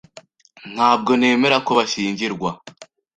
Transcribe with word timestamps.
Ntabwo 0.73 1.11
nemera 1.19 1.57
ko 1.65 1.71
bashyingirwa. 1.77 2.49